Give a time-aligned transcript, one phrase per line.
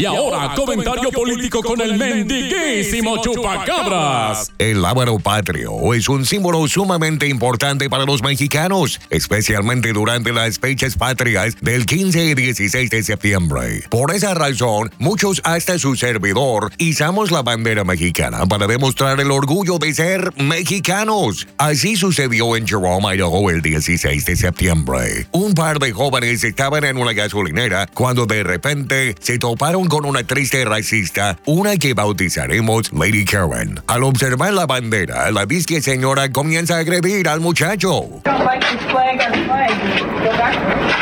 [0.00, 4.50] Y ahora, comentario político con el mendiguísimo chupacabras.
[4.56, 10.96] El lábaro patrio es un símbolo sumamente importante para los mexicanos, especialmente durante las fechas
[10.96, 13.82] patrias del 15 y 16 de septiembre.
[13.90, 19.76] Por esa razón, muchos hasta su servidor izamos la bandera mexicana para demostrar el orgullo
[19.76, 21.46] de ser mexicanos.
[21.58, 25.26] Así sucedió en Jerome, Idaho el 16 de septiembre.
[25.32, 30.22] Un par de jóvenes estaban en una gasolinera cuando de repente se toparon con una
[30.22, 33.80] triste racista, una que bautizaremos Lady Karen.
[33.88, 37.90] Al observar la bandera, la disque señora comienza a agredir al muchacho.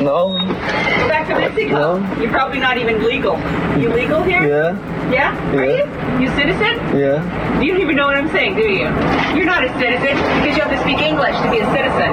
[0.00, 0.28] No.
[0.30, 1.74] Go back to Mexico.
[1.78, 1.98] No.
[2.18, 3.36] You're probably not even legal.
[3.78, 4.40] You legal here?
[4.48, 4.76] Yeah.
[5.12, 5.58] Yeah?
[5.58, 5.84] Are Yeah.
[6.18, 6.24] you?
[6.24, 6.74] You citizen?
[6.96, 7.60] Yeah.
[7.60, 8.88] You don't even know what I'm saying, do you?
[9.36, 12.10] You're not a citizen because you have to speak English to be a citizen.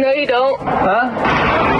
[0.00, 0.60] No, you don't.
[0.60, 1.08] Huh?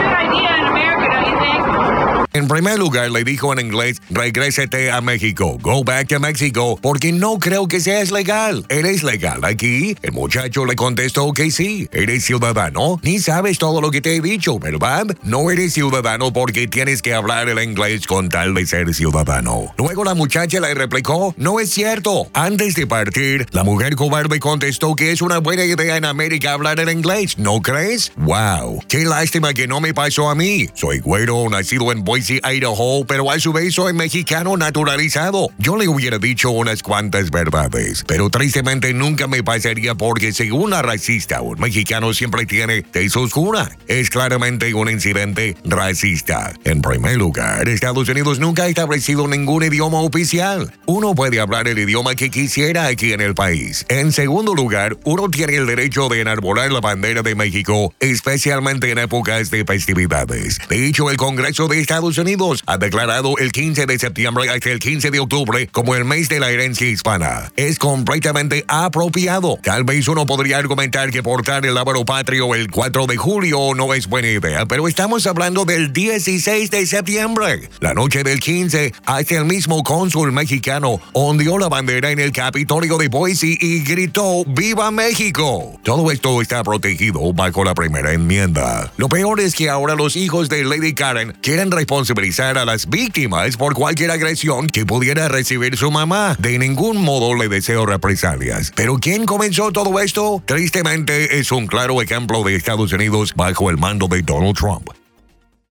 [0.00, 2.29] Good idea in America, don't you think?
[2.40, 7.12] En primer lugar, le dijo en inglés, regrésate a México, go back to Mexico, porque
[7.12, 8.64] no creo que seas legal.
[8.70, 9.94] ¿Eres legal aquí?
[10.00, 11.86] El muchacho le contestó que sí.
[11.92, 12.98] ¿Eres ciudadano?
[13.02, 15.04] Ni sabes todo lo que te he dicho, ¿verdad?
[15.22, 19.74] No eres ciudadano porque tienes que hablar el inglés con tal de ser ciudadano.
[19.76, 22.30] Luego la muchacha le replicó, no es cierto.
[22.32, 26.80] Antes de partir, la mujer cobarde contestó que es una buena idea en América hablar
[26.80, 28.12] el inglés, ¿no crees?
[28.16, 28.82] ¡Wow!
[28.88, 30.70] ¡Qué lástima que no me pasó a mí!
[30.72, 35.48] Soy güero, nacido en Boise, Idaho, pero a su vez soy mexicano naturalizado.
[35.58, 40.82] Yo le hubiera dicho unas cuantas verdades, pero tristemente nunca me pasaría porque según la
[40.82, 43.70] racista, un mexicano siempre tiene tez oscura.
[43.88, 46.54] Es claramente un incidente racista.
[46.64, 50.72] En primer lugar, Estados Unidos nunca ha establecido ningún idioma oficial.
[50.86, 53.84] Uno puede hablar el idioma que quisiera aquí en el país.
[53.88, 58.98] En segundo lugar, uno tiene el derecho de enarbolar la bandera de México, especialmente en
[58.98, 60.58] épocas de festividades.
[60.68, 64.78] De hecho, el Congreso de Estados Unidos ha declarado el 15 de septiembre hasta el
[64.78, 67.52] 15 de octubre como el mes de la herencia hispana.
[67.56, 69.58] Es completamente apropiado.
[69.62, 73.94] Tal vez uno podría argumentar que portar el lábaro patrio el 4 de julio no
[73.94, 77.68] es buena idea, pero estamos hablando del 16 de septiembre.
[77.80, 82.98] La noche del 15, hasta el mismo cónsul mexicano ondeó la bandera en el Capitolio
[82.98, 85.78] de Boise y gritó ¡Viva México!
[85.82, 88.92] Todo esto está protegido bajo la primera enmienda.
[88.96, 93.56] Lo peor es que ahora los hijos de Lady Karen quieren responsabilizar a las víctimas
[93.56, 96.34] por cualquier agresión que pudiera recibir su mamá.
[96.38, 98.72] De ningún modo le deseo represalias.
[98.74, 100.42] Pero ¿quién comenzó todo esto?
[100.46, 104.99] Tristemente es un claro ejemplo de Estados Unidos bajo el mando de Donald Trump.